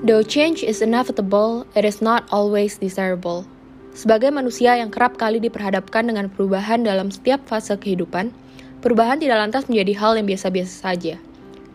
[0.00, 3.44] Though change is inevitable, it is not always desirable.
[3.92, 8.32] Sebagai manusia yang kerap kali diperhadapkan dengan perubahan dalam setiap fase kehidupan,
[8.80, 11.20] perubahan tidak lantas menjadi hal yang biasa-biasa saja.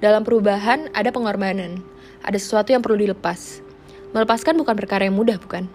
[0.02, 1.86] Dalam perubahan ada pengorbanan,
[2.25, 3.61] ada sesuatu yang perlu dilepas.
[4.18, 5.70] Melepaskan bukan perkara yang mudah, bukan?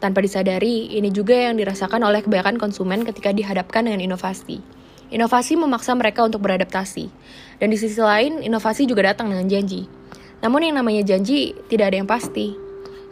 [0.00, 4.64] Tanpa disadari, ini juga yang dirasakan oleh kebanyakan konsumen ketika dihadapkan dengan inovasi.
[5.12, 7.12] Inovasi memaksa mereka untuk beradaptasi,
[7.60, 10.00] dan di sisi lain, inovasi juga datang dengan janji.
[10.42, 12.58] Namun yang namanya janji tidak ada yang pasti.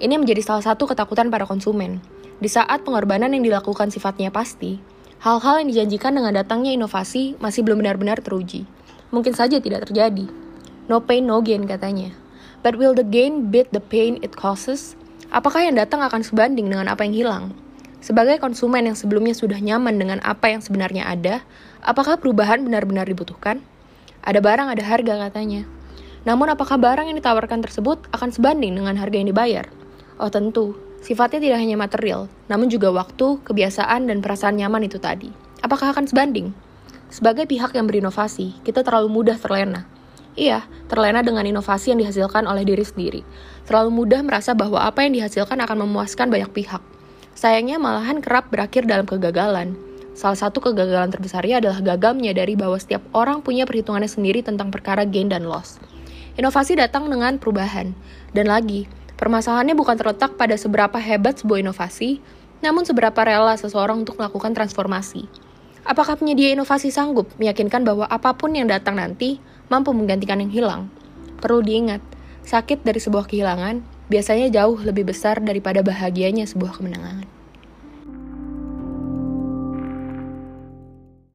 [0.03, 2.03] Ini menjadi salah satu ketakutan para konsumen.
[2.43, 4.83] Di saat pengorbanan yang dilakukan sifatnya pasti,
[5.23, 8.67] hal-hal yang dijanjikan dengan datangnya inovasi masih belum benar-benar teruji.
[9.15, 10.27] Mungkin saja tidak terjadi.
[10.91, 12.11] No pain, no gain katanya.
[12.67, 14.99] But will the gain beat the pain it causes?
[15.31, 17.45] Apakah yang datang akan sebanding dengan apa yang hilang?
[18.01, 21.45] Sebagai konsumen yang sebelumnya sudah nyaman dengan apa yang sebenarnya ada,
[21.85, 23.61] apakah perubahan benar-benar dibutuhkan?
[24.25, 25.69] Ada barang, ada harga katanya.
[26.29, 29.65] Namun apakah barang yang ditawarkan tersebut akan sebanding dengan harga yang dibayar?
[30.21, 35.33] Oh tentu, sifatnya tidak hanya material, namun juga waktu, kebiasaan, dan perasaan nyaman itu tadi.
[35.65, 36.53] Apakah akan sebanding?
[37.09, 39.89] Sebagai pihak yang berinovasi, kita terlalu mudah terlena.
[40.39, 43.21] Iya, terlena dengan inovasi yang dihasilkan oleh diri sendiri.
[43.67, 46.79] Terlalu mudah merasa bahwa apa yang dihasilkan akan memuaskan banyak pihak.
[47.35, 49.75] Sayangnya malahan kerap berakhir dalam kegagalan.
[50.15, 55.09] Salah satu kegagalan terbesarnya adalah gagal menyadari bahwa setiap orang punya perhitungannya sendiri tentang perkara
[55.09, 55.81] gain dan loss.
[56.39, 57.97] Inovasi datang dengan perubahan.
[58.31, 58.87] Dan lagi,
[59.19, 62.23] permasalahannya bukan terletak pada seberapa hebat sebuah inovasi,
[62.61, 65.27] namun seberapa rela seseorang untuk melakukan transformasi.
[65.83, 69.41] Apakah penyedia inovasi sanggup meyakinkan bahwa apa pun yang datang nanti
[69.73, 70.83] mampu menggantikan yang hilang?
[71.41, 72.05] Perlu diingat,
[72.45, 73.81] sakit dari sebuah kehilangan
[74.13, 77.40] biasanya jauh lebih besar daripada bahagianya sebuah kemenangan.